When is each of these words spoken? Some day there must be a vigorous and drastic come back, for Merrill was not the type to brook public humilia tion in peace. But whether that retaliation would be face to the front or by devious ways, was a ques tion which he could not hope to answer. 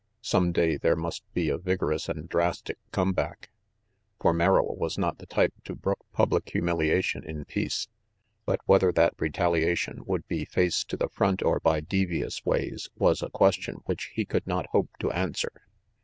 Some 0.23 0.51
day 0.51 0.77
there 0.77 0.95
must 0.95 1.31
be 1.31 1.49
a 1.49 1.59
vigorous 1.59 2.09
and 2.09 2.27
drastic 2.27 2.79
come 2.91 3.13
back, 3.13 3.51
for 4.19 4.33
Merrill 4.33 4.75
was 4.75 4.97
not 4.97 5.19
the 5.19 5.27
type 5.27 5.53
to 5.65 5.75
brook 5.75 6.03
public 6.11 6.45
humilia 6.45 7.03
tion 7.03 7.23
in 7.23 7.45
peace. 7.45 7.87
But 8.43 8.61
whether 8.65 8.91
that 8.93 9.13
retaliation 9.19 10.01
would 10.07 10.27
be 10.27 10.43
face 10.43 10.83
to 10.85 10.97
the 10.97 11.09
front 11.09 11.43
or 11.43 11.59
by 11.59 11.81
devious 11.81 12.43
ways, 12.43 12.89
was 12.97 13.21
a 13.21 13.29
ques 13.29 13.57
tion 13.57 13.81
which 13.85 14.05
he 14.15 14.25
could 14.25 14.47
not 14.47 14.65
hope 14.71 14.89
to 15.01 15.11
answer. 15.11 15.51